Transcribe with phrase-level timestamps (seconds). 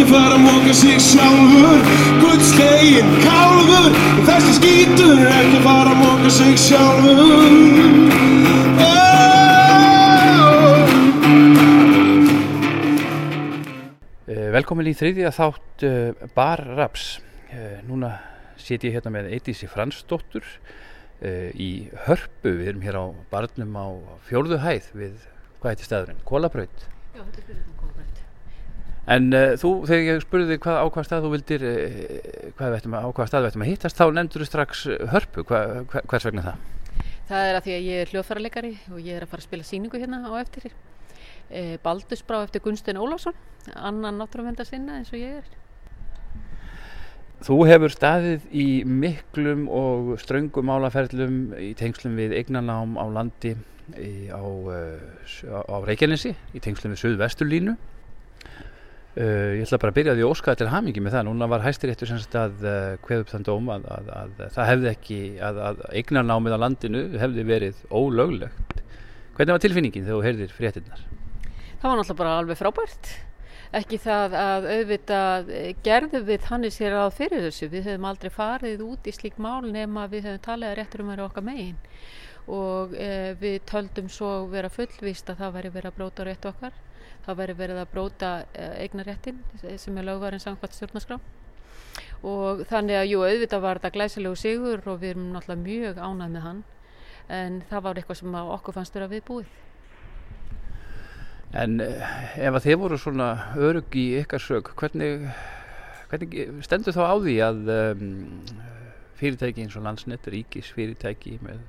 [0.00, 1.80] ekki fara að móka sig sjálfur
[2.22, 7.50] Guðslegin kálfur Þessi skítur ekki fara að móka sig sjálfur
[14.30, 17.18] Eh, Velkomin í þriðja þátt uh, Bar Raps.
[17.50, 18.12] Uh, núna
[18.62, 22.54] sit ég hérna með Eidísi Fransdóttur uh, í Hörpu.
[22.62, 23.04] Við erum hér á
[23.34, 23.86] barnum á
[24.30, 25.26] fjórðu hæð við,
[25.58, 26.22] hvað heitir staðurinn?
[26.30, 26.88] Kólabraut.
[27.10, 27.79] Já, þetta er fyrir það.
[29.08, 32.74] En uh, þú, þegar ég spurði þig hvað á hvað stað þú vildir, uh, hvað
[32.74, 35.00] við ættum að, á hvað stað við ættum að hittast, þá nefndur þú strax uh,
[35.14, 35.46] Hörpu.
[35.48, 36.68] Hva, hva, hvers vegna það?
[37.30, 39.66] Það er að því að ég er hljóðfærarleikari og ég er að fara að spila
[39.66, 40.72] síningu hérna á eftir.
[41.46, 43.36] E, Baldusbrá eftir Gunstein Ólafsson,
[43.74, 45.52] annan náttúruvenda sinna eins og ég er.
[47.46, 53.54] Þú hefur staðið í miklum og ströngum málaferlum í tengslum við eignanám á landi
[53.94, 57.78] í, á, uh, á Reykjanesi í tengslum við Suðvesturlínu.
[59.20, 61.26] Uh, ég ætla bara að byrja því að óska til hamingi með það.
[61.28, 64.54] Núna var hæstiréttur sem sagt að uh, kveð upp þann dóm að, að, að, að
[64.54, 68.80] það hefði ekki, að, eignarnámið á landinu hefði verið ólöglegt.
[69.36, 71.02] Hvernig var tilfinningin þegar þú heyrðir fréttinnar?
[71.80, 73.12] Það var náttúrulega bara alveg frábært.
[73.78, 77.68] Ekki það að auðvitað eh, gerðum við þannig sér að fyrir þessu.
[77.70, 81.12] Við höfum aldrei farið út í slík mál nema við höfum talið að réttur um
[81.14, 81.78] að okkar megin.
[82.50, 86.74] Og e, við töldum svo vera fullvist að það væri verið að bróta rétt okkar.
[87.30, 88.28] Það væri verið að bróta
[88.58, 89.36] e, eignaréttin
[89.78, 91.20] sem er lögvarinn samkvæmt stjórnarskrá.
[92.26, 96.32] Og þannig að jú, auðvitað var þetta glæsilegu sigur og við erum náttúrulega mjög ánægð
[96.34, 96.62] með hann.
[97.30, 99.52] En það var eitthvað sem okkur fannst vera viðbúið.
[101.62, 102.10] En eh,
[102.48, 105.28] ef að þið voru svona örug í ykkar sög, hvernig,
[106.10, 108.08] hvernig stendur þá á því að um,
[109.18, 111.62] fyrirtæki eins og landsnett, ríkis fyrirtæki með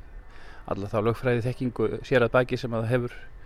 [0.70, 3.41] alla þá lögfræði þekkingu sér að baki sem að það hefur eh,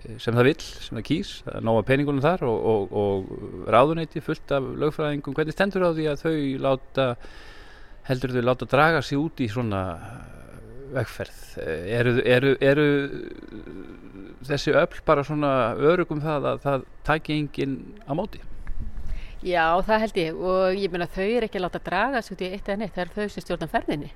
[0.00, 4.54] sem það vill, sem það kýs að náa peningunum þar og, og, og ráðuneyti fullt
[4.56, 5.36] af lögfræðingum.
[5.36, 7.08] Hvernig stendur á því að þau láta
[8.08, 9.82] heldur þau láta draga sig út í svona
[10.96, 11.42] vegferð?
[11.98, 12.88] Eru, eru, eru
[14.48, 17.78] þessi öll bara svona örugum það að það taki enginn
[18.08, 18.42] á móti?
[19.42, 20.36] Já, það held ég.
[20.38, 22.94] Og ég meina þau er ekki að láta draga sig út í eitt eða neitt,
[22.96, 24.12] það er þau sem stjórna ferðinni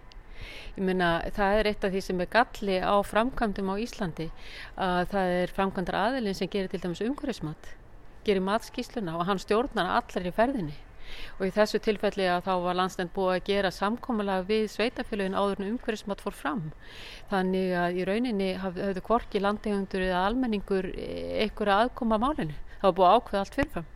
[0.77, 4.31] ég meina það er eitt af því sem er galli á framkvæmdum á Íslandi
[4.77, 7.75] að það er framkvæmdar aðilinn sem gerir til dæmis umhverfismat
[8.27, 10.77] gerir matskísluna og hann stjórnar allar í ferðinni.
[11.39, 15.63] Og í þessu tilfelli að þá var landstænd búið að gera samkomulega við sveitafélagin áður
[15.63, 16.65] en umhverfismat fór fram.
[17.31, 22.57] Þannig að í rauninni hafðu hvorki landegjöndur eða almenningur einhverja aðkoma málinu.
[22.81, 23.93] Það var búið að ákveða allt fyrirfram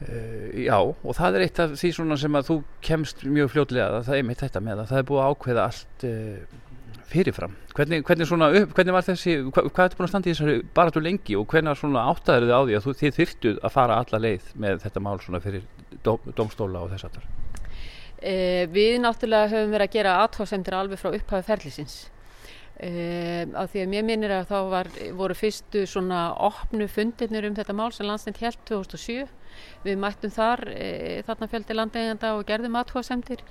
[0.00, 4.18] já, og það er eitt af því sem að þú kemst mjög fljótlega að það
[4.18, 6.60] er mitt þetta með að það er búið að ákveða allt uh,
[7.10, 7.56] fyrirfram.
[7.74, 10.62] Hvernig, hvernig, svona, hvernig var þessi, hva, hvað er þetta búin að standa í þessari
[10.76, 14.22] baratu lengi og hvernig áttaður þið á því að þú, þið þyrtuð að fara alla
[14.24, 15.66] leið með þetta mál fyrir
[16.06, 17.26] dóm, domstóla og þess aftar?
[18.20, 21.98] Uh, við náttúrulega höfum verið að gera aðtóðsendir alveg frá upphafi ferlisins.
[22.80, 27.56] Uh, af því að mér minnir að þá var, voru fyrstu svona opnu fundirnir um
[27.58, 29.28] þetta mál sem landsnænt held 2007
[29.84, 30.88] við mættum þar e,
[31.26, 33.42] þarna fjöldi landeiganda og gerðum aðhóðsendir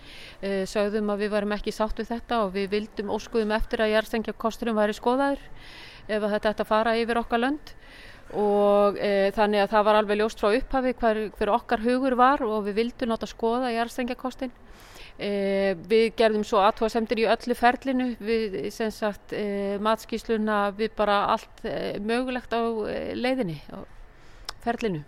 [0.41, 3.93] e, sögðum að við varum ekki sátt við þetta og við vildum óskuðum eftir að
[3.95, 5.43] jærstengja kosturum væri skoðaður
[6.09, 7.75] ef þetta ætti að fara yfir okkar lönd.
[8.39, 12.43] Og e, þannig að það var alveg ljóst frá upphafi hver, hver okkar hugur var
[12.45, 14.53] og við vildum nátt að skoða jærstengja kostin.
[15.19, 21.17] Eh, við gerðum svo aðtóðasemtir í öllu ferlinu við sem sagt eh, matskísluna við bara
[21.33, 22.63] allt eh, mögulegt á
[23.19, 23.83] leiðinni á
[24.63, 25.01] ferlinu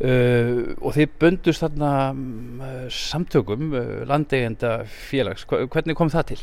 [0.00, 3.70] og þið bundust þarna um, samtökum
[4.08, 6.40] landeigenda félags hvernig kom það til?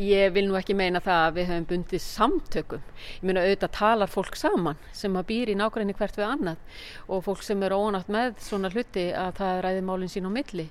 [0.00, 2.86] Ég vil nú ekki meina það að við höfum bundið samtökum.
[3.20, 7.22] Ég meina auðvitað talar fólk saman sem að býr í nákvæmni hvert við annað og
[7.28, 10.66] fólk sem er ónátt með svona hluti að það ræði málinn sín á milli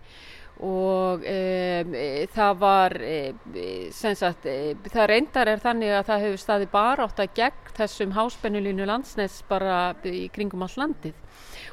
[0.64, 1.96] og um,
[2.36, 2.98] það var
[3.96, 4.46] sem sagt
[4.92, 9.40] það reyndar er þannig að það hefur staði bara átt að gegn þessum háspennulínu landsnes
[9.50, 11.16] bara í kringum all landið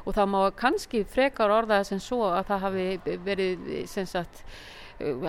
[0.05, 4.44] og það má kannski frekar orðaða sem svo að það hafi verið sem sagt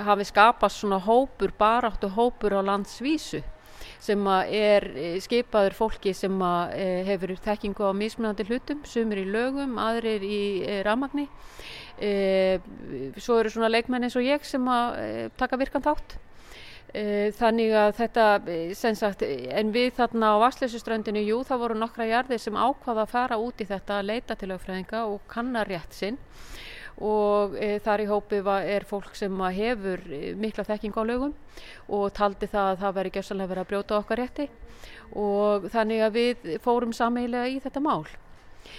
[0.05, 3.41] hafi skapast svona hópur baráttu hópur á landsvísu
[4.01, 4.87] sem er
[5.21, 6.33] skipaður fólki sem
[7.07, 10.41] hefur þekkingu á mismunandi hlutum, sumir í lögum, aðrir í
[10.85, 11.27] ramagni
[13.21, 14.65] svo eru svona leikmenn eins og ég sem
[15.37, 16.17] taka virkan þátt
[16.91, 18.25] þannig að þetta
[18.75, 23.13] sem sagt, en við þarna á Vassleysuströndinu, jú það voru nokkra jarðir sem ákvaða að
[23.13, 26.19] fara út í þetta að leita til lögfræðinga og kanna rétt sinn.
[27.01, 30.03] Og e, þar í hópi er fólk sem hefur
[30.37, 31.31] mikla þekking á lögum
[31.87, 34.49] og taldi það að það veri gjössalega verið að brjóta okkar rétti.
[35.15, 38.03] Og þannig að við fórum sameigilega í þetta mál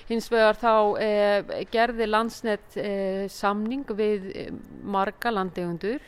[0.08, 4.48] Hins vegar þá eh, gerði landsnett eh, samning við eh,
[4.82, 6.00] marga landegundur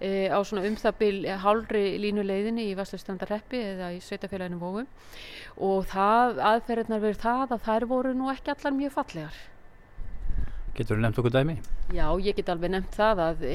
[0.00, 4.88] eh, á svona um það bil hálfri línuleiðinni í Vastlustrandarreppi eða í Sveitafélaginu Vógum
[5.58, 9.38] og það, aðferðirnar verið það að þær voru nú ekki allar mjög fallegar.
[10.78, 11.54] Getur þú nefnt okkur dæmi?
[11.90, 13.54] Já, ég get alveg nefnt það að e,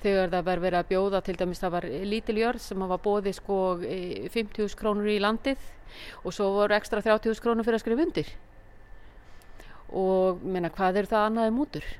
[0.00, 3.34] þegar það var verið að bjóða til dæmis það var lítil jörð sem var bóði
[3.36, 3.98] sko e,
[4.32, 5.66] 50.000 krónur í landið
[6.22, 8.32] og svo voru ekstra 30.000 krónur fyrir að skrifa undir
[9.92, 11.90] og menna hvað er það annaði mútur?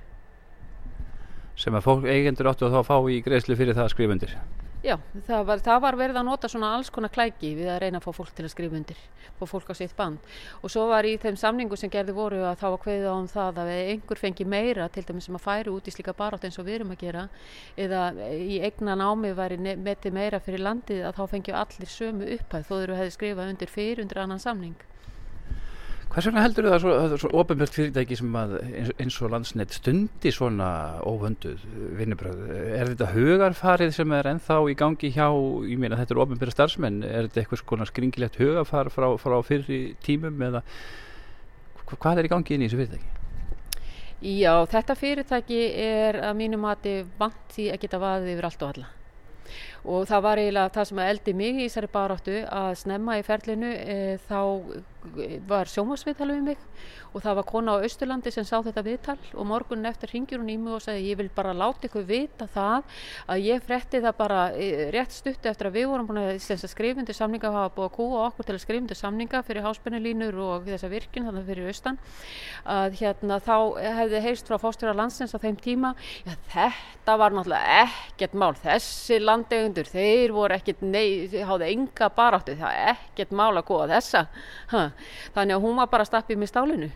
[1.59, 4.39] Sem að fólk eigendur áttu að þá fá í greiðslu fyrir það að skrifa undir.
[4.79, 4.95] Já,
[5.27, 8.05] það var, það var verið að nota svona alls konar klæki við að reyna að
[8.05, 9.01] fá fólk til að skrifa undir,
[9.35, 10.29] fá fólk á sitt band
[10.63, 13.27] og svo var í þeim samningu sem gerði voru að þá var kveðið á um
[13.33, 16.61] það að einhver fengi meira til dæmis sem að færi út í slíka barátt eins
[16.63, 17.25] og við erum að gera
[17.75, 22.71] eða í eigna námi væri metið meira fyrir landið að þá fengið allir sömu upphæð
[22.71, 24.79] þó þeir hefði skrifað undir fyrir undir annan samning.
[26.09, 28.55] Hvers vegna heldur það svo, svo ofinbjörnt fyrirtæki sem að
[28.97, 30.69] eins, og landsnett stundi svona
[31.05, 31.67] óvönduð
[31.99, 32.41] vinnubröð?
[32.79, 35.29] Er þetta hugarfarið sem er ennþá í gangi hjá,
[35.69, 39.83] ég meina þetta eru ofinbjörn starfsmenn, er þetta eitthvað svona skringilegt hugarfar frá, frá fyrri
[40.05, 40.65] tímum eða
[41.93, 43.15] hvað er í gangi inn í þessu fyrirtæki?
[44.41, 48.73] Já, þetta fyrirtæki er að mínu mati vant því að geta vaðið yfir allt og
[48.73, 48.95] alla
[49.85, 53.73] og það var eiginlega það sem eldi mig í þessari baráttu að snemma í ferlinu
[53.75, 53.99] e,
[54.29, 54.41] þá
[55.49, 56.65] var sjómasviðtal við mig
[57.13, 60.53] og það var kona á Östurlandi sem sá þetta viðtal og morgunin eftir ringjur hún
[60.53, 62.99] í mig og sagði ég vil bara láta ykkur vita það
[63.33, 67.17] að ég fretti það bara e, rétt stutti eftir að við vorum búin að skrifundu
[67.17, 71.29] samninga hafa búið að kúa okkur til að skrifundu samninga fyrir háspennulínur og þessa virkin
[71.29, 72.01] þannig fyrir austan.
[72.69, 73.57] Að hérna þá
[73.99, 75.95] hefði heist frá fóstjóra landsins á þeim tíma
[76.27, 78.53] já þetta var náttúrulega ekkert mál.
[78.59, 82.57] Þessi landegundur þeir voru ekkert nei, háðu enga baráttu.
[82.59, 84.27] Það er ekkert mál að kúa þessa.
[84.69, 84.89] Ha.
[85.35, 86.91] þannig að hún var bara stappið með stálinu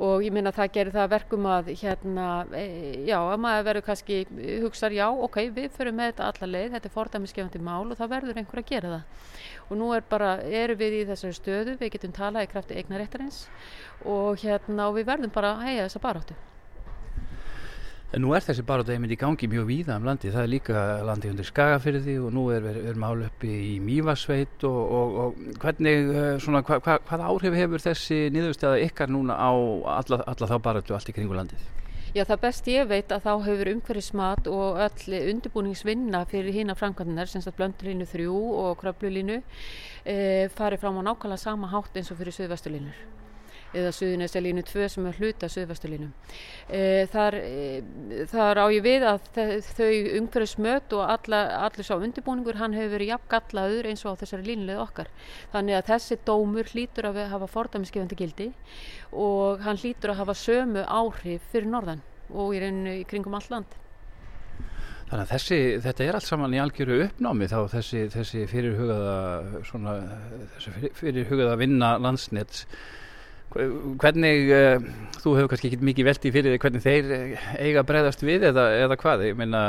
[0.00, 2.26] og ég minna að það gerir það verkum að hérna,
[2.56, 2.64] e,
[3.08, 4.20] já, að maður verður kannski
[4.64, 8.12] hugsað, já, ok, við förum með þetta alla leið, þetta er fordæmiskefandi mál og það
[8.14, 11.92] verður einhver að gera það og nú er bara, erum við í þessari stöðu, við
[11.94, 13.44] getum talað í krafti eignaréttarins
[14.08, 16.38] og hérna, og við verðum bara að heia þessa baráttu.
[18.10, 20.80] En nú er þessi baróta einmitt í gangi mjög víða um landi, það er líka
[21.06, 26.10] landi undir Skagafyrði og nú er við mál uppi í Mývasveit og, og, og hvernig,
[26.10, 29.54] eh, svona, hva, hva, hvað áhrif hefur þessi niðurstæða ykkar núna á
[30.00, 31.62] alla, alla þá barótu allt í kringu landið?
[32.10, 37.30] Já það best ég veit að þá hefur umhverfismat og öll undirbúningsvinna fyrir hína framkvæmdunar,
[37.30, 39.38] sem sagt blöndulínu 3 og kröplulínu,
[40.02, 40.18] e,
[40.58, 43.19] farið fram á nákvæmlega sama hátt eins og fyrir söðvestulínur
[43.76, 46.08] eða Suðunesjalínu 2 sem er hluta Suðvestulínu.
[46.68, 46.82] E,
[47.12, 49.28] þar, e, þar á ég við að
[49.70, 49.90] þau
[50.20, 54.48] umhverfismöt og alla, allir sá undirbúningur hann hefur verið jafn gallaður eins og á þessari
[54.50, 55.12] línulegð okkar.
[55.54, 58.48] Þannig að þessi dómur hlýtur að hafa fordæmiskefandi gildi
[59.12, 63.46] og hann hlýtur að hafa sömu áhrif fyrir norðan og í, reynu, í kringum all
[63.50, 63.78] land.
[65.10, 69.14] Þannig að þessi, þetta er allt saman í algjöru uppnámi þá þessi, þessi fyrirhugaða,
[70.54, 72.60] þessi fyrirhugaða vinna landsnett
[73.50, 74.84] Hvernig, uh,
[75.18, 78.68] þú hefur kannski ekki mikið veldi fyrir því hvernig þeir eh, eiga breyðast við eða,
[78.84, 79.62] eða hvað, ég meina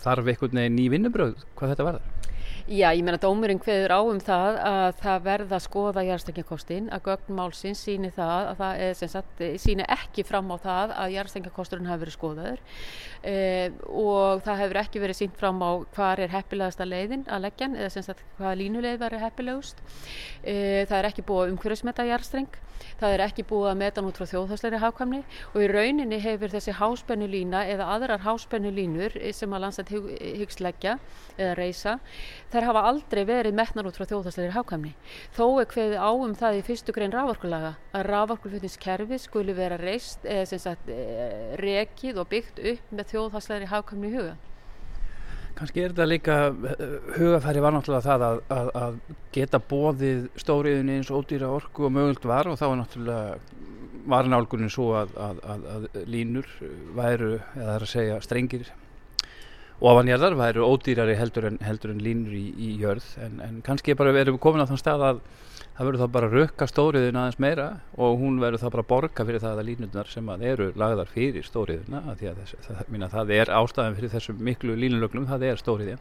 [0.00, 2.25] þarf einhvern veginn ný vinnubröð, hvað þetta var það?
[2.66, 7.04] Já, ég meina dómurinn hveður á um það að það verða að skoða jarðstengjakostin, að
[7.04, 12.02] gögnmálsins síni það að það er sagt, síni ekki fram á það að jarðstengjakosturinn hafi
[12.02, 12.64] verið skoðaður
[13.22, 13.36] e,
[13.86, 17.92] og það hefur ekki verið sínt fram á hvað er heppilegasta leiðin að leggjan eða
[17.94, 19.86] sagt hvaða línuleið verið heppilegust.
[20.42, 20.56] E,
[20.90, 22.58] það er ekki búið umhverfismeta jarðstreng,
[22.98, 26.74] það er ekki búið að meta nút frá þjóðhagsleiri hafkvæmni og í rauninni hefur þessi
[26.80, 30.98] háspennulína eða aðrar háspennulínur sem að landsat hyggst leggja
[31.36, 31.96] eða reysa
[32.56, 34.92] þær hafa aldrei verið metnar út frá þjóðhagslegir hákvæmni.
[35.36, 40.24] Þó er hverðið á um það í fyrstu grein rávorkulaga að rávorkulflutningskerfi skuli vera reist
[40.24, 44.36] eða sem sagt eh, rekið og byggt upp með þjóðhagslegir hákvæmni í huga.
[45.56, 48.98] Kanski er þetta líka, eh, hugafæri var náttúrulega það að, að, að
[49.36, 53.38] geta bóðið stóriðin eins ódýra orku og mögult var og þá var náttúrulega
[54.06, 56.46] var nálgunin svo að, að línur
[56.94, 58.68] væru, eða það er að segja strengir
[59.80, 64.14] ofanjarðar væru ódýrari heldur en, heldur en línur í, í jörð en, en kannski bara
[64.16, 65.20] erum við komin á þann stað að
[65.76, 67.66] það verður þá bara að rökka stóriðuna aðeins meira
[68.00, 71.12] og hún verður þá bara að borga fyrir það að línurnar sem að eru lagðar
[71.12, 75.28] fyrir stóriðuna að því að þess, það, minna, það er ástæðan fyrir þessu miklu línulögnum,
[75.28, 76.00] það er stóriðin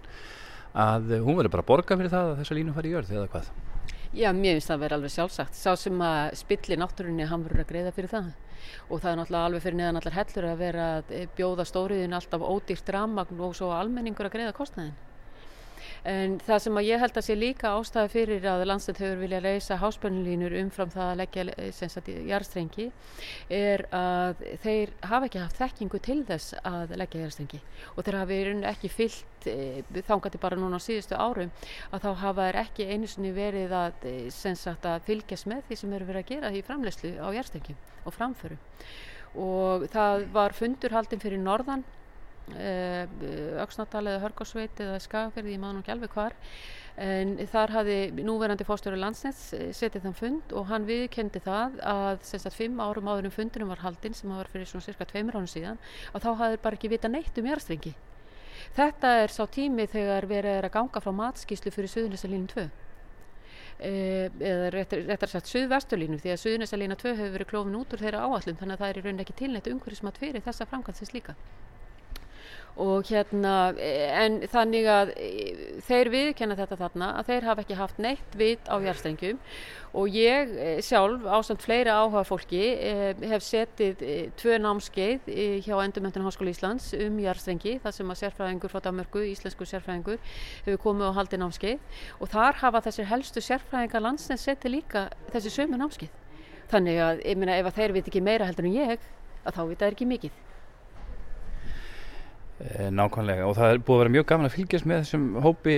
[0.86, 3.32] að hún verður bara að borga fyrir það að þessa línu fari í jörð eða
[3.36, 3.52] hvað
[4.16, 5.58] Já, mér finnst það að vera alveg sjálfsagt.
[5.60, 8.30] Sá sem að spilli náttúrunni, hann verður að greiða fyrir það.
[8.88, 12.46] Og það er náttúrulega alveg fyrir neðan allar hellur að vera að bjóða stóriðin alltaf
[12.48, 14.96] ódýrt rammagn og svo almenningur að greiða kostnæðin.
[16.06, 19.40] En það sem að ég held að sé líka ástæði fyrir að landsnett hefur vilja
[19.42, 22.86] reysa háspennulínur umfram það að leggja eh, jarðstrengi
[23.50, 27.62] er að þeir hafa ekki haft þekkingu til þess að leggja jarðstrengi.
[27.96, 29.58] Og þeir hafi í ekki fyllt e,
[30.06, 31.52] þangandi bara núna á síðustu árum
[31.90, 35.66] að þá hafa þeir ekki einu sinni verið að, e, sem sagt, að fylgjast með
[35.68, 38.62] því sem eru verið að gera því framlegslu á jarðstrengjum og framföru
[39.36, 41.84] og það var fundur haldinn fyrir norðan
[42.54, 46.36] Öksnadal eða Hörgásveit eða Skagafjörði, ég maður nú ekki alveg hvar.
[47.02, 52.48] En þar hafði núverandi fórstjóri landsnets setið þann fund og hann viðkendi það að semst
[52.48, 55.52] að fimm árum áður um fundunum var haldinn sem var fyrir svona cirka tveimur ánum
[55.52, 55.82] síðan
[56.14, 57.92] og þá hafði bara ekki vita neitt um jærstrengi
[58.78, 62.66] þetta er sá tími þegar verið er að ganga frá matskíslu fyrir Suðunisalínu 2
[63.84, 68.56] eða réttar sagt Suðvestulínu því að Suðunisalína 2 hefur verið klófin út úr þeirra áallum
[68.56, 71.36] þannig að það er í rauninni ekki tilnætt umhverfismat fyrir þessa framkvæmsins líka
[72.82, 75.14] og hérna en þannig að
[75.88, 79.40] þeir viðkenna þetta þarna að þeir hafa ekki haft neitt vit á jærstrengjum
[79.96, 80.52] og ég
[80.84, 82.62] sjálf ásamt fleiri áhuga fólki
[83.32, 84.04] hef setið
[84.36, 85.30] tvö námskeið
[85.64, 90.20] hjá Endurmöntun Háskóla Íslands um jærstrengi þar sem að sérfræðingur frá Damörgu, íslensku sérfræðingur
[90.66, 92.00] hefur komið og haldið námskeið.
[92.20, 96.24] Og þar hafa þessir helstu sérfræðingar landsins setið líka þessi sömu námskeið.
[96.72, 99.08] Þannig að ég meina ef að þeir veit ekki meira heldur en ég
[99.46, 100.34] að þá vita þeir ekki mikið.
[100.36, 100.45] Eh,
[102.56, 105.74] nákvæmlega og það er búið að vera mjög gaman að fylgjast með þessum hópi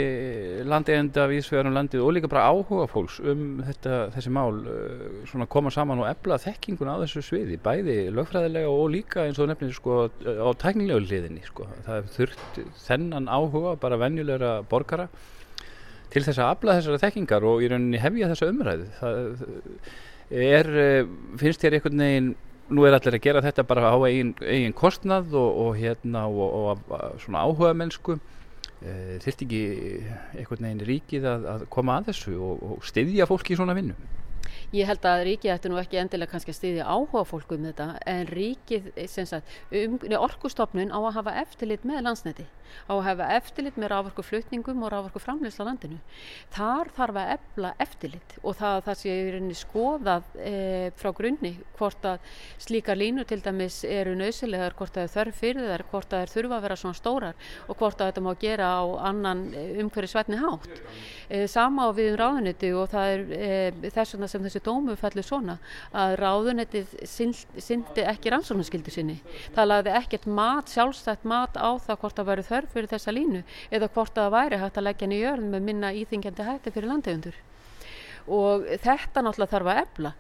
[0.69, 4.99] landeigenda viðsvegar um landið og líka bara áhuga fólks um þetta, þessi mál eh,
[5.31, 9.49] svona koma saman og ebla þekkingun á þessu sviði, bæði lögfræðilega og líka eins og
[9.49, 11.65] nefnir sko á tæknilegu liðinni sko.
[11.87, 15.09] Það er þurft þennan áhuga bara venjulegra borgara
[16.13, 18.91] til þess að abla þessara þekkingar og í rauninni hefja þessa umræðu.
[19.01, 19.17] Það
[20.29, 22.35] er, eh, finnst þér einhvern veginn
[22.69, 26.57] nú er allir að gera þetta bara á eigin, eigin kostnað og, og hérna og,
[26.57, 29.61] og svona áhuga mennsku e, þurft ekki
[30.35, 33.95] einhvern veginn ríkið að, að koma að þessu og, og styðja fólki í svona vinnu
[34.75, 37.85] Ég held að ríkið ætti nú ekki endilega kannski að styðja áhuga fólku um þetta
[38.11, 42.43] en ríkið, sagt, um, orkustofnun á að hafa eftirlit með landsneti,
[42.83, 46.01] á að hafa eftirlit með rávorku flutningum og rávorku framleysla landinu.
[46.51, 50.51] Þar þarf að efla eftirlit og það, það sé í rauninni skoðað e,
[50.99, 52.27] frá grunni hvort að
[52.67, 56.35] slíkar línu til dæmis eru nöðsilegar, hvort að þau þörf fyrir þær, hvort að þær
[56.35, 58.83] þurfa að vera svona stórar og hvort að þetta má gera á
[59.13, 60.83] annan e, umhverju svætni hátt.
[61.31, 65.57] E, sama á við um ráðuniti og það er e, þess þessi dómu fellur svona
[65.93, 69.17] að ráðunettið syndi ekki rannsóknarskildu sinni.
[69.55, 73.43] Það laði ekkert mat, sjálfstætt mat á það hvort það væri þörf fyrir þessa línu
[73.71, 76.91] eða hvort það væri hægt að leggja henni í jörn með minna íþingjandi hætti fyrir
[76.91, 77.37] landegundur.
[78.27, 80.13] Og þetta náttúrulega þarf að efla.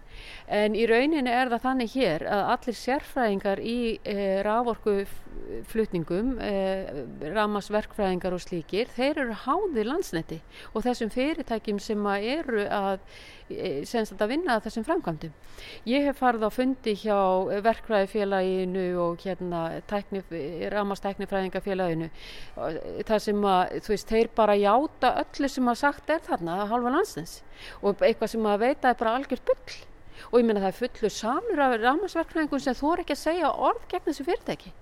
[0.47, 4.13] En í rauninni er það þannig hér að allir sérfræðingar í e,
[4.47, 6.51] rávorkuflutningum, e,
[7.35, 10.37] ramasverkfræðingar og slíkir, þeir eru háðir landsneti
[10.71, 13.03] og þessum fyrirtækjum sem eru að,
[13.51, 15.35] e, að vinna að þessum framkvæmdum.
[15.91, 17.19] Ég hef farið á fundi hjá
[17.67, 19.65] verkfræðifélaginu og hérna
[20.77, 22.07] ramastæknifræðingafélaginu
[23.03, 26.95] þar sem að veist, þeir bara játa öllu sem að sagt er þarna að halva
[26.95, 27.41] landsnes
[27.81, 29.77] og eitthvað sem að veita er bara algjört bull
[30.31, 33.53] og ég meina það er fullur samur af rámasverknæðingum sem þú er ekki að segja
[33.69, 34.73] orð gegn þessu fyrirtæki.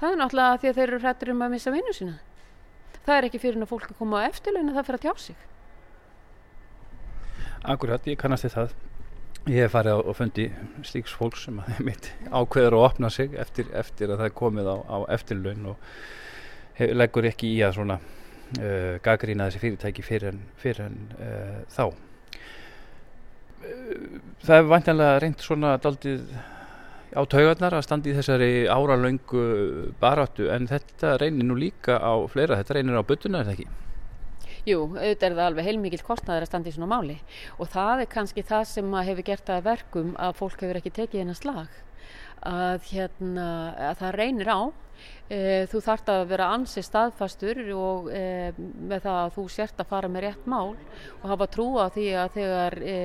[0.00, 2.14] Það er náttúrulega því að þeir eru hrættur um að missa vinnu sína.
[3.02, 5.44] Það er ekki fyrir að fólk að koma á eftirleina það fyrir að tjá sig.
[7.62, 8.72] Akkurat, ég kannast þið það.
[9.42, 10.48] Ég hef farið og fundi
[10.86, 14.76] slíks fólk sem mitt ákveður að opna sig eftir, eftir að það er komið á,
[14.86, 15.86] á eftirlaun og
[16.78, 21.60] hef, leggur ekki í að svona uh, gaggrína þessi fyrirtæki fyrir en, fyrir en uh,
[21.74, 21.84] þá
[24.42, 26.24] það er vantanlega reynd svona daldið
[27.12, 29.44] á taugarnar að standi í þessari áralöngu
[30.00, 33.70] baráttu en þetta reynir nú líka á fleira, þetta reynir á byttuna er það ekki?
[34.62, 37.16] Jú, auðvitað er það alveg heilmikið kostnaður að standa í svona máli.
[37.58, 41.22] Og það er kannski það sem hefur gert að verkum að fólk hefur ekki tekið
[41.24, 41.80] hennar slag.
[42.46, 43.48] Að, hérna,
[43.90, 44.60] að það reynir á
[45.28, 49.90] e, þú þart að vera ansi staðfastur og e, með það að þú sért að
[49.90, 52.96] fara með rétt mál og hafa trú á því að þegar e,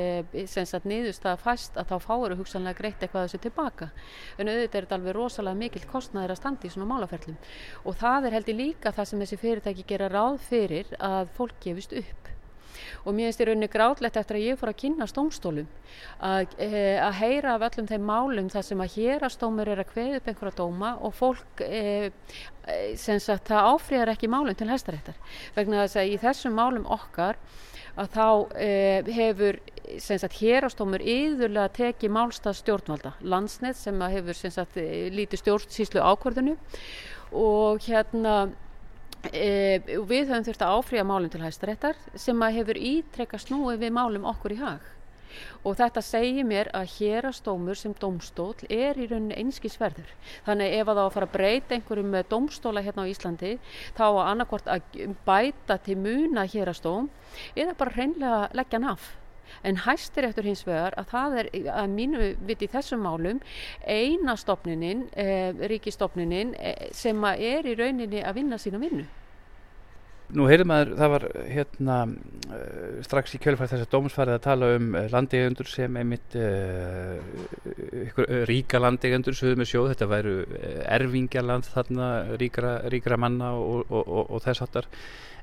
[0.87, 3.89] niðurst að fæst að þá fáur hugsanlega greitt eitthvað þessu tilbaka.
[4.37, 7.37] En auðvitað er þetta alveg rosalega mikill kostnæðir að standa í svona málaferlum.
[7.85, 11.95] Og það er heldur líka það sem þessi fyrirtæki gera ráð fyrir að fólk gefist
[11.97, 12.36] upp
[13.03, 15.69] og mér finnst í rauninni grátlegt eftir að ég fór að kynna stómstólum
[16.23, 16.69] að, e,
[17.01, 20.57] að heyra af öllum þeim málum þar sem að hérastómur er að kveða upp einhverja
[20.59, 22.11] dóma og fólk e,
[22.99, 25.17] sem sagt það áfriðar ekki málum til hæstaréttar.
[25.55, 27.39] Vegna þess að í þessum málum okkar
[27.97, 28.27] að þá
[28.59, 28.69] e,
[29.15, 29.59] hefur
[30.37, 33.15] hérastómur yðurlega tekið málstað stjórnvalda.
[33.23, 36.57] Landsnett sem hefur sagt lítið stjórnsýslu ákvörðunu
[37.31, 38.49] og hérna
[39.33, 43.95] E, við höfum þurft að áfrýja málum til hæstaréttar sem að hefur ítrekka snúið við
[43.97, 44.93] málum okkur í hag
[45.67, 50.09] og þetta segir mér að hérastómur sem dómstól er í rauninni einskísverður.
[50.47, 53.53] Þannig ef að það á að fara að breyta einhverjum með dómstóla hérna á Íslandi
[53.97, 57.09] þá að annarkvort að bæta til muna hérastóm
[57.55, 59.11] eða bara hreinlega leggja hann af.
[59.63, 63.39] En hæstir eftir hins vegar að það er að mínu viti þessum málum
[63.83, 69.07] eina stopninin, eh, ríkistopninin eh, sem er í rauninni að vinna sína vinnu.
[70.35, 74.71] Nú heyrðum maður, það var hérna uh, strax í kjölfæð þess að dómsfarið að tala
[74.75, 77.13] um landeigendur sem einmitt uh,
[78.01, 80.33] ykkur, ríka landeigendur sögðu með sjóð, þetta væru
[80.97, 82.09] erfingjaland þarna,
[82.43, 84.91] ríkra, ríkra manna og, og, og, og þess hattar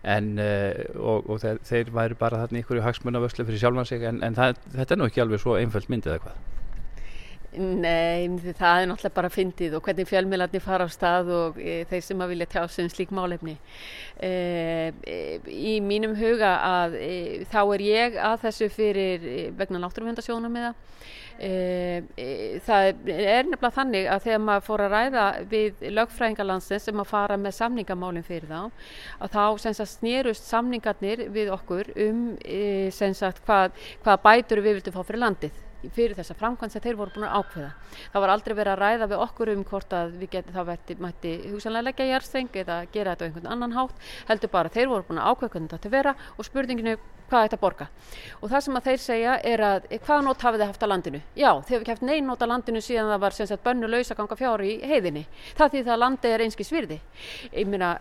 [0.04, 4.36] en og þeir, þeir væru bara þarna ykkur í hagsmunavöslu fyrir sjálfan sig en, en
[4.36, 6.42] það, þetta er nú ekki alveg svo einföld myndið eða hvað?
[7.54, 8.26] Nei,
[8.58, 12.22] það er náttúrulega bara fyndið og hvernig fjölmiðlarnir fara á stað og e, þeir sem
[12.24, 13.54] að vilja tjá sig um slík málefni.
[14.18, 14.30] E,
[15.06, 17.12] e, í mínum huga að e,
[17.52, 20.66] þá er ég að þessu fyrir vegna náttúruvendasjónum með
[22.66, 22.90] það.
[23.10, 27.56] Er nefnilega þannig að þegar maður fór að ræða við lögfræðingarlandsins sem að fara með
[27.58, 32.24] samningamálinn fyrir þá, að þá sagt, snýrust samningarnir við okkur um
[33.14, 35.62] sagt, hvað, hvað bætur við vildum fá fyrir landið
[35.94, 37.70] fyrir þessa framkvæmd sem þeir voru búin að ákveða.
[38.12, 41.02] Það var aldrei verið að ræða við okkur um hvort að við getum það verið
[41.04, 44.06] mætti hugsanlega leggja í jærsteng eða gera þetta á einhvern annan hátt.
[44.30, 46.96] Heldur bara þeir voru búin að ákveða hvernig þetta vera og spurninginu
[47.28, 47.86] hvað þetta borga.
[48.40, 51.20] Og það sem að þeir segja er að hvaða nót hafið þið haft á landinu?
[51.38, 54.18] Já, þeir hefði kæft neyn nót á landinu síðan það var sem sagt bönnu lausa
[54.18, 55.24] ganga fjári í heiðinni.
[55.56, 57.00] Það því það landi er einski svirði.
[57.52, 57.94] Ég meina,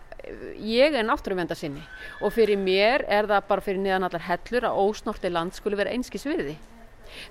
[0.60, 1.82] ég er náttúruvenda sinni
[2.20, 5.94] og fyrir mér er það bara fyrir niðan allar hellur að ósnorti land skulle vera
[5.94, 6.58] einski svirði.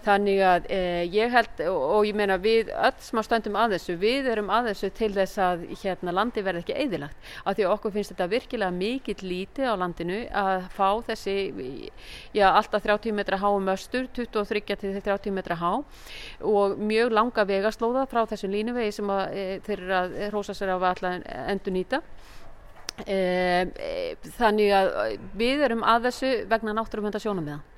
[0.06, 3.76] Þannig að eh, ég held og, og ég meina við öll sem að stöndum að
[3.78, 7.32] þessu, við erum að þessu til þess að hérna landi verði ekki eðilagt.
[7.44, 11.38] Af því að okkur finnst þetta virkilega mikill lítið á landinu að fá þessi,
[12.36, 15.72] já alltaf 30 metra há um östur, 23 til 30 metra há
[16.44, 20.76] og mjög langa vegaslóða frá þessum línuvegi sem að, e, þeir eru að rosa sér
[20.76, 22.02] á allar endur nýta.
[23.08, 24.90] E, e, þannig að
[25.40, 27.73] við erum að þessu vegna náttúrulega sjónum með það.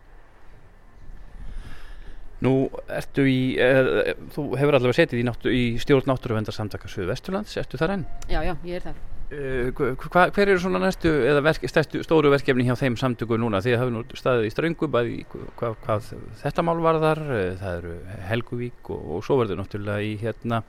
[2.45, 2.53] Nú
[2.93, 7.81] ertu í, uh, þú hefur allavega setið í, náttu, í stjórn náttúruvendarsamtaka Suðu Vesturlands, ertu
[7.81, 8.07] þar enn?
[8.31, 9.03] Já, já, ég er þar.
[9.25, 13.63] Uh, hva, hver eru svona næstu eða verk, stærstu, stóru verkefni hjá þeim samtöku núna?
[13.65, 15.23] Þið hafið nú staðið í ströngu bæði
[15.57, 16.11] hvað, hvað
[16.43, 17.23] þetta mál var þar,
[17.61, 17.95] það eru
[18.29, 20.61] Helguvík og, og svo verður náttúrulega í hérna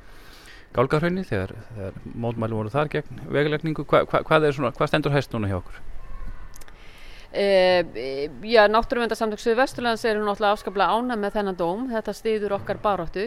[0.77, 3.85] Gálgarhraunni þegar, þegar mótmælu voru þar gegn vegulegningu.
[3.89, 5.79] Hva, hva, hvað, svona, hvað stendur hæst núna hjá okkur?
[7.37, 7.85] Uh,
[8.49, 13.27] já, náttúruvendarsamtök Suðu Vesturlands eru náttúrulega afskaplega ána með þennan dóm, þetta stýður okkar baróttu.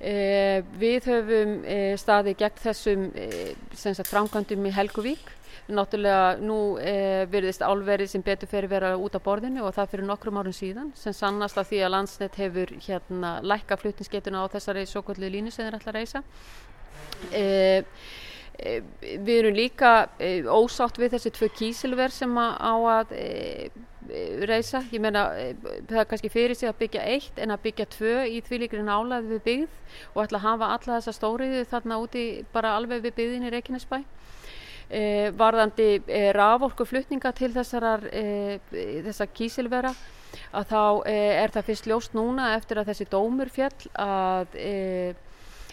[0.00, 3.06] Uh, við höfum uh, staði gegn þessum
[4.10, 5.32] framkvæmdum í Helguvík.
[5.70, 6.58] Náttúrulega nú
[7.30, 10.88] virðist álverið sem betur fyrir vera út á borðinu og það fyrir nokkrum árum síðan
[10.98, 15.52] sem sannast af því að landsnett hefur hérna lækka fluttinsgetuna á þessari svo kvöldlu línu
[15.54, 16.24] sem þeir ætla að reysa.
[18.60, 23.70] Eh, við erum líka eh, ósátt við þessi tvö kísilver sem á að eh,
[24.50, 24.82] reysa.
[24.92, 25.22] Ég meina
[25.88, 28.82] það er kannski fyrir sig að byggja eitt en að byggja tvö í því líkri
[28.84, 29.78] nálaði við byggð
[30.12, 33.98] og ætla að hafa alla þessa stóriðu þarna úti bara alveg við byggðin í Reykjanesbæ.
[34.90, 35.02] E,
[35.38, 39.94] varðandi e, raforku flutninga til þessar e, kísilvera
[40.50, 40.82] að þá
[41.14, 44.58] er það fyrst ljóst núna eftir að þessi dómur fjall að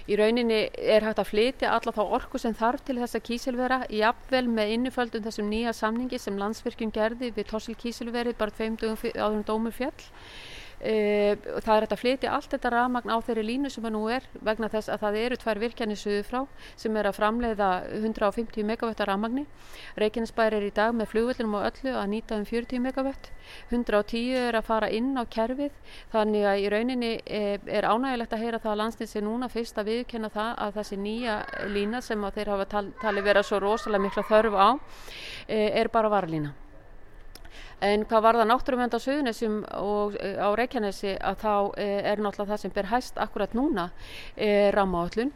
[0.07, 4.45] Í rauninni er hægt að flytja alla þá orku sem þarf til þessa kísilvera jafnvel
[4.47, 9.35] með innuföldum þessum nýja samningi sem landsvirkjum gerði við Tossil kísilveri bara tveim dögum áður
[9.41, 10.05] um dómur fjall.
[10.77, 11.33] Uh,
[11.65, 14.67] það er að flytja allt þetta rafmagn á þeirri línu sem það nú er vegna
[14.69, 16.41] þess að það eru tvær virkjanir suðu frá
[16.77, 19.47] sem er að framleiða 150 megawatt rafmagni.
[19.97, 23.31] Reykjanesbær er í dag með flugvöldunum á öllu að nýta um 40 megawatt
[23.71, 25.73] 110 er að fara inn á kerfið.
[26.13, 29.81] Þannig að í rauninni er, er ánægilegt að heyra það að landsnins er núna fyrst
[29.81, 31.39] að viðkenna það að þessi nýja
[31.73, 34.69] lína sem þeir hafa tal, tali vera svo rosalega mikla þörf á
[35.47, 36.53] eh, er bara varalína
[37.87, 42.21] En hvað var það náttúruvend á Suðunessum og eh, á Reykjanesi að þá eh, er
[42.21, 43.91] náttúrulega það sem ber hæst akkurat núna
[44.35, 45.33] eh, rammaállun.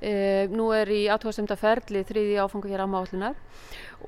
[0.00, 3.34] Nú er í aðtóðasemta ferli þriði áfangu hér rammaállunar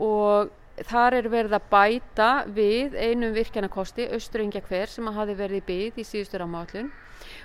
[0.00, 0.48] og
[0.88, 5.66] þar er verið að bæta við einum virkjanakosti, Östuringja hver sem að hafi verið í
[5.66, 6.88] byggð í síðustu rammaállun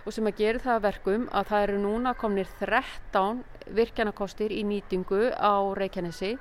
[0.05, 3.43] og sem að gera það verkum að það eru núna komnir 13
[3.75, 6.37] virkjanakostir í nýtingu á Reykjanesi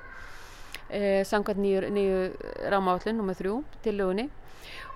[0.89, 2.19] eh, samkvæmt nýju, nýju
[2.73, 4.29] rámáallin nummið þrjú til lögunni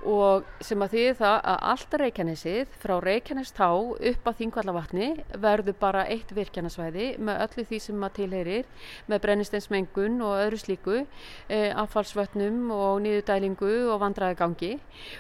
[0.07, 3.67] og sem að þýði það að allt Reykjanesið frá Reykjanestá
[4.11, 5.09] upp á Þingvallavatni
[5.43, 10.95] verður bara eitt virkjanasvæði með öllu því sem að tilherir með brennisteinsmengun og öðru slíku
[10.97, 14.73] e, affallsvötnum og niðurdælingu og vandræðigangi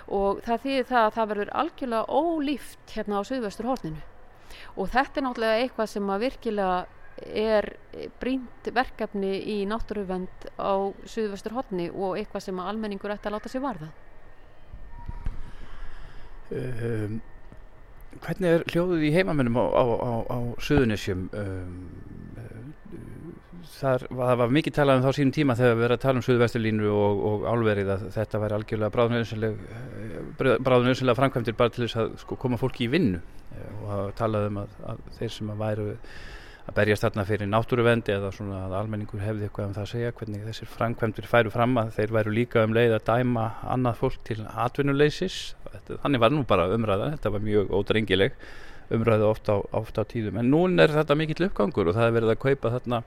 [0.09, 4.01] og það þýði það að það verður algjörlega ólíft hérna á Suðvestur hórninu
[4.75, 6.81] og þetta er náttúrulega eitthvað sem að virkilega
[7.27, 7.67] er
[8.21, 13.65] brínt verkefni í náttúruvend á Suðvestur hodni og eitthvað sem almenningur ætti að láta sér
[13.65, 13.91] varða.
[16.51, 17.19] Um,
[18.21, 21.29] hvernig er hljóðuð í heimamennum á, á, á, á Suðunisjum?
[21.31, 21.75] Um,
[23.81, 26.25] þar var, var mikið talað um þá sínum tíma þegar við verðum að tala um
[26.25, 28.91] Suðvesturlínu og, og álverið að þetta væri algjörlega
[30.41, 33.21] bráðunauðsynlega framkvæmdir bara til þess að sko, koma fólki í vinnu
[33.85, 35.87] og talaði um að, að þeir sem að væru
[36.71, 40.13] að berjast þarna fyrir náttúruvendi eða svona að almenningur hefði eitthvað um það að segja
[40.15, 44.19] hvernig þessir framkvæmdur færu fram að þeir væru líka um leið að dæma annað fólk
[44.27, 45.37] til atvinnuleysis.
[45.91, 48.37] Þannig var nú bara umræða, þetta var mjög ódrengileg
[48.91, 50.39] umræða ofta á, ofta á tíðum.
[50.39, 53.01] En nún er þetta mikill uppgangur og það er verið að kaupa þarna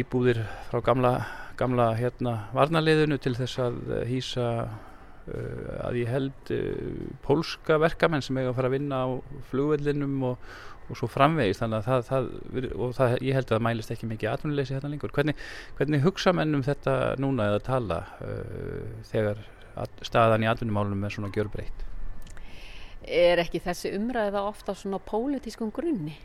[0.00, 1.14] íbúðir frá gamla,
[1.60, 4.46] gamla hérna varnaliðinu til þess að hýsa
[5.84, 9.08] að ég held uh, pólska verkamenn sem eiga að fara að vinna á
[9.52, 10.50] flugvellinum og
[10.90, 14.30] og svo framvegist þannig að það, það, það, ég held að það mælist ekki mikið
[14.32, 15.12] atvinnuleysi hérna lengur.
[15.14, 15.44] Hvernig,
[15.78, 19.44] hvernig hugsa mennum þetta núna eða tala uh, þegar
[20.04, 21.86] staðan í atvinnumálunum er svona gjörbreytt?
[23.06, 26.18] Er ekki þessi umræða ofta svona pólitískum grunni?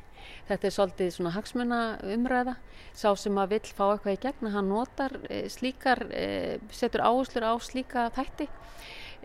[0.50, 1.82] Þetta er svolítið svona hagsmuna
[2.16, 2.56] umræða.
[2.96, 6.28] Sá sem að vill fá eitthvað í gegna, hann notar e, slíkar, e,
[6.72, 8.50] setur áherslur á slíka þætti.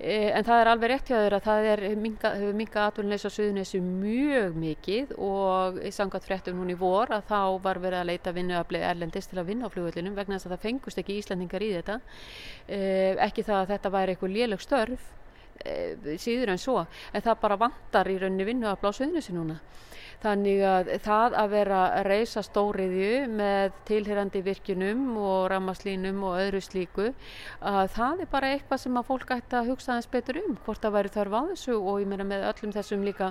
[0.00, 3.36] Eh, en það er alveg rétt hjá að það er minga, hefur minga atvinnleisa á
[3.36, 8.08] Suðunissu mjög mikið og í sangat fréttum hún í vor að þá var verið að
[8.08, 11.66] leita vinnuaflið erlendist til að vinna á flugvöldunum vegna þess að það fengust ekki Íslandingar
[11.66, 11.98] í þetta.
[12.64, 15.19] Eh, ekki það að þetta væri eitthvað léleg störf eh,
[16.20, 19.60] síður en svo en það bara vantar í rauninni vinnuaflið á Suðunissu núna.
[20.20, 26.60] Þannig að það að vera að reysa stóriðju með tilherandi virkunum og ramaslínum og öðru
[26.60, 27.06] slíku
[27.64, 30.84] að það er bara eitthvað sem að fólk ætti að hugsa aðeins betur um hvort
[30.84, 33.30] það væri þarf á þessu og ég meina með öllum þessum líka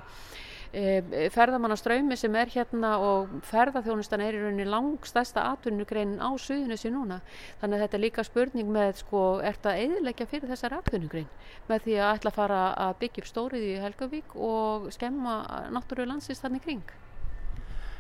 [0.74, 7.20] e, ferðamannaströymi sem er hérna og ferðarþjónustan er í rauninni langstæsta atvinnugreinin á suðunissi núna.
[7.62, 11.30] Þannig að þetta er líka spurning með sko, er þetta eðilegja fyrir þessar atvinnugrein?
[11.70, 15.38] Með því að ætla að fara að byggja upp stórið í Helgavík og skemma
[15.74, 16.96] náttúrulega landsins þannig kring.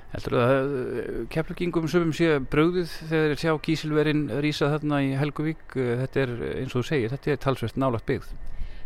[0.10, 5.12] Heldur það að eh, keflugingum sögum sé bröðið þegar þeir sjá kísilverin rýsa þarna í
[5.19, 8.32] Helgavík þetta er eins og þú segir, þetta er talsvert nálagt byggð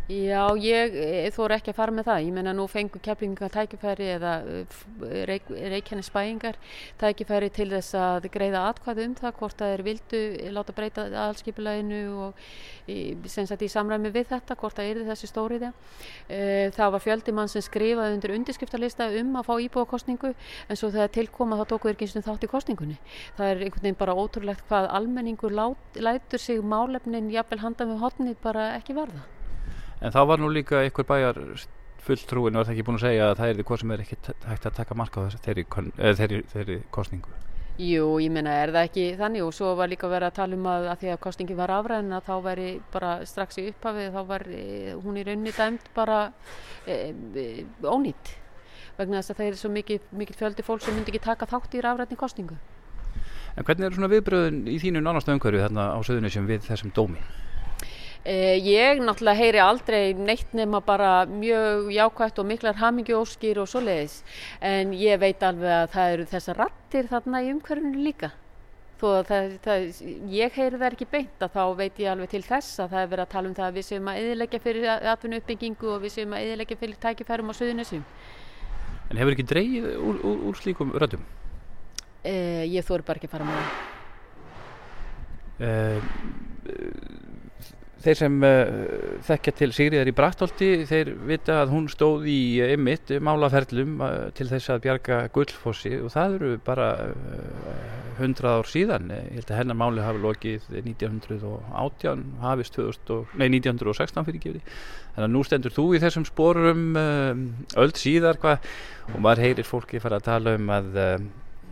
[0.04, 2.24] Já, ég eh, þóru ekki að fara með það.
[2.26, 6.58] Ég menna nú fengur keflingar tækifæri eða eh, reik, reikjarni spæingar
[7.00, 10.20] tækifæri til þess að greiða atkvæðu um það hvort það er vildu
[10.52, 12.42] láta breyta aðalskipuleginu og
[12.84, 15.70] í, í samræmi við þetta, hvort það er þessi stóriðja.
[16.28, 21.14] Eh, það var fjöldimann sem skrifaði undir undirskriftalista um að fá íbúakostningu en svo þegar
[21.16, 22.98] tilkoma þá tókuður ekki eins og þátt í kostningunni.
[23.38, 28.04] Það er einhvern veginn bara ótrúlegt hvað almenningur lát, lætur sig málefnin jafnvel handa með
[28.04, 29.24] hotnið bara ekki varða.
[30.04, 31.40] En þá var nú líka einhver bæjar
[32.04, 34.16] fulltrúin og það ekki búin að segja að það er því hvað sem er ekki
[34.44, 35.64] hægt að taka marka á þess þeirri,
[36.20, 37.32] þeirri, þeirri kostningu.
[37.80, 40.66] Jú, ég menna er það ekki þannig og svo var líka verið að tala um
[40.70, 44.20] að, að því að kostningi var afræðin að þá væri bara strax í upphafið þá
[44.28, 44.44] var
[45.02, 46.18] hún í rauninni dæmt bara
[46.86, 46.98] e,
[47.34, 47.46] e,
[47.82, 48.36] ónýtt
[48.98, 51.74] vegna þess að það er svo mikið, mikið fjöldi fólk sem myndi ekki taka þátt
[51.74, 52.60] í afræðin kostningu.
[53.56, 57.24] En hvernig eru svona viðbröðun í þínu nánasta umhverju þarna á söðunisjum við þessum dómi?
[58.24, 63.82] Eh, ég náttúrulega heyri aldrei neitt nema bara mjög jákvægt og miklar hamingjóskir og svo
[63.84, 64.22] leiðis
[64.64, 68.30] en ég veit alveg að það eru þessar rattir þarna í umhverfunu líka
[68.96, 69.84] þó að það, það,
[70.32, 73.10] ég heyri það ekki beint að þá veit ég alveg til þess að það er
[73.12, 76.14] verið að tala um það að við séum að eðilegja fyrir atvinnu uppbyggingu og við
[76.16, 78.04] séum að eðilegja fyrir tækifærum á söðunisum.
[79.10, 81.28] En hefur ekki dreyið úr, úr, úr slíkum röddum?
[82.24, 83.72] Eh, ég þóru bara ekki að fara með það.
[88.04, 92.60] Eh, þeir sem uh, þekkja til Sigriðar í Brattholti þeir vita að hún stóð í
[92.74, 96.88] ymmit uh, málaferlum uh, til þess að bjarga gullfossi og það eru bara
[98.18, 99.08] hundrað ár síðan.
[99.10, 104.76] Ég held að hennar máli hafi lokið 1918 hafist 2000, nei 1916 fyrir gefið
[105.14, 108.58] þannig að nú stendur þú í þessum sporum öll síðar hva,
[109.14, 111.00] og maður heyrir fólki fara að tala um að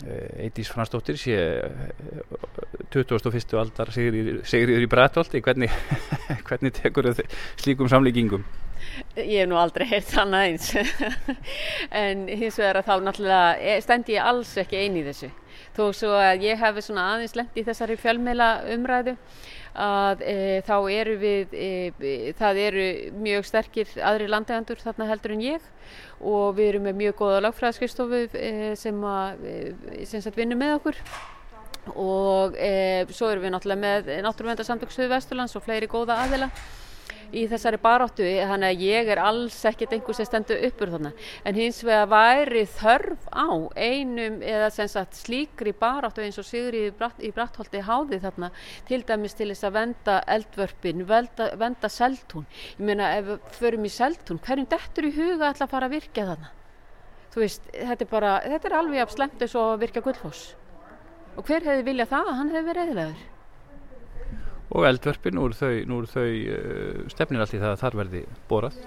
[0.03, 1.37] Eh, Eidís Fransdóttir sé
[2.91, 3.55] 21.
[3.55, 5.71] Eh, aldar Sigriður í Brætholti hvernig,
[6.49, 7.23] hvernig tekur þau
[7.61, 8.43] slíkum samlíkingum?
[9.15, 10.73] Ég hef nú aldrei heyrt annað eins
[12.03, 15.31] en hins vegar að þá náttúrulega stend ég alls ekki eini í þessu
[15.77, 19.17] þó svo að ég hef svona aðeins lent í þessari fjölmeila umræðu
[19.73, 22.87] að e, þá eru við e, það eru
[23.25, 25.71] mjög sterkir aðri landegandur þarna heldur en ég.
[26.23, 29.57] Og við erum með mjög góða lagfræðskristofu e, sem að e,
[30.09, 31.01] sem sagt vinnum með okkur.
[31.99, 36.53] Og e, svo erum við náttúrulega með náttúruvendarsamtöksuðu Vesturlands og fleiri góða aðila
[37.33, 41.59] í þessari baráttu þannig að ég er alls ekkert einhver sem stendur uppur þannig en
[41.59, 47.21] hins vegar væri þörf á einum eða sagt slíkri baráttu eins og Sigri í, Bratt,
[47.25, 48.53] í Brattholti háði þarna
[48.89, 52.47] til dæmis til þess að venda eldvörpin, venda, venda seltún.
[52.77, 55.97] Ég meina ef við förum í seltún hverjum dettur í huga ætla að fara að
[55.97, 56.53] virka þarna?
[57.33, 60.49] Þú veist, þetta er bara þetta er alveg slemt eins og að virka gullfoss.
[61.39, 63.32] Og hver hefði viljað það að hann hefði verið eðilegur
[64.71, 67.99] og eldvörpin, nú eru þau, nú eru þau uh, stefnir allt í það að þar
[68.03, 68.83] verði borað.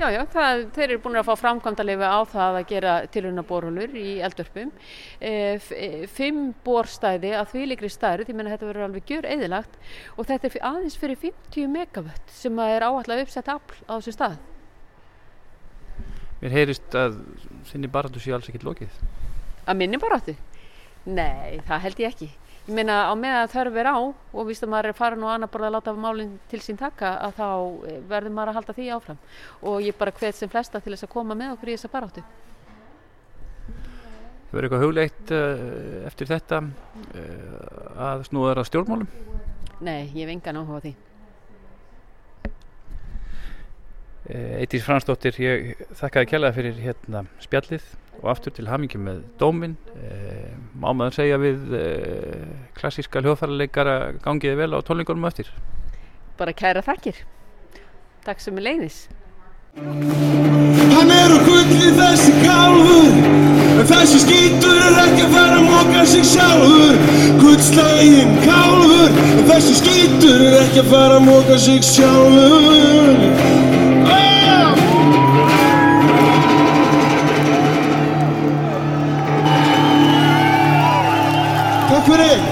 [0.00, 3.42] Já, já, það, þeir eru búin að fá framkvæmda lifi á það að gera tilhörna
[3.46, 4.70] borhulur í eldvörpum.
[5.20, 5.32] E,
[6.10, 9.76] fimm borstæði að því líkri stærð, ég menna þetta verður alveg gjör eðilagt
[10.16, 14.38] og þetta er aðeins fyrir 50 megavött sem er áallega uppsett afl á þessu stað.
[16.40, 17.20] Mér heyrist að
[17.68, 18.96] sinni baratu sé alls ekkit lokið.
[19.68, 20.34] Að minni baratu?
[21.04, 22.32] Nei, það held ég ekki
[22.62, 25.50] ég meina á meðan þörf er á og víst að maður er farin og annar
[25.50, 27.48] bara að láta málinn til sín taka að þá
[27.90, 29.20] eh, verður maður að halda því áfram.
[29.66, 32.24] Og ég bara hvet sem flesta til þess að koma með okkur í þessa baráttu.
[34.52, 35.64] Þú verður eitthvað hugleitt uh,
[36.10, 39.08] eftir þetta uh, að snúða það stjórnmálum?
[39.82, 40.92] Nei, ég hef engan áhuga því.
[44.32, 47.88] Eitís Fransdóttir, ég þakkaði kjallaði fyrir hérna spjallið
[48.20, 54.60] og aftur til hamingjum með dómin eh, má maður segja við eh, klassíska hljóðfærarleikara gangiði
[54.60, 55.50] vel á tónleikunum eftir?
[56.38, 57.24] Bara kæra þakkir.
[58.26, 59.04] Takk sem er leiðis
[59.72, 63.14] Hann er úr gulli þessi kálfur
[63.72, 67.00] en þessi skítur er ekki að fara að móka sig sjálfur.
[67.40, 69.18] Gullslegin kálfur.
[69.32, 73.61] En þessi skítur er ekki að fara að móka sig sjálfur
[82.02, 82.51] Takk fyrir